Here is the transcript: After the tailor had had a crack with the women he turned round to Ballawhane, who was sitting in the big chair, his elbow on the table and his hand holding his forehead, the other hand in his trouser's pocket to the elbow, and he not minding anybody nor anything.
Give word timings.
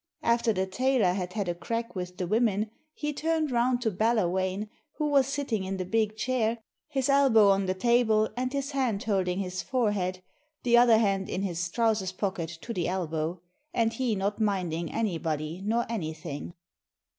After 0.23 0.51
the 0.51 0.65
tailor 0.65 1.13
had 1.13 1.33
had 1.33 1.47
a 1.47 1.53
crack 1.53 1.95
with 1.95 2.17
the 2.17 2.25
women 2.25 2.71
he 2.95 3.13
turned 3.13 3.51
round 3.51 3.83
to 3.83 3.91
Ballawhane, 3.91 4.67
who 4.97 5.05
was 5.11 5.27
sitting 5.27 5.63
in 5.63 5.77
the 5.77 5.85
big 5.85 6.15
chair, 6.17 6.57
his 6.87 7.07
elbow 7.07 7.49
on 7.49 7.67
the 7.67 7.75
table 7.75 8.27
and 8.35 8.51
his 8.51 8.71
hand 8.71 9.03
holding 9.03 9.37
his 9.37 9.61
forehead, 9.61 10.23
the 10.63 10.75
other 10.75 10.97
hand 10.97 11.29
in 11.29 11.43
his 11.43 11.69
trouser's 11.69 12.13
pocket 12.13 12.49
to 12.63 12.73
the 12.73 12.87
elbow, 12.87 13.41
and 13.75 13.93
he 13.93 14.15
not 14.15 14.41
minding 14.41 14.91
anybody 14.91 15.61
nor 15.63 15.85
anything. 15.87 16.55